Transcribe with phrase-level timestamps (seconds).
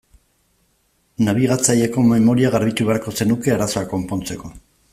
[1.27, 4.51] Nabigatzaileko memoria garbitu beharko zenuke arazoa konpontzeko.